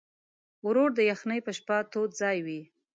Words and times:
ورور 0.67 0.89
د 0.95 0.99
یخنۍ 1.11 1.39
په 1.45 1.51
شپه 1.57 1.77
تود 1.91 2.09
ځای 2.21 2.37
وي. 2.45 2.61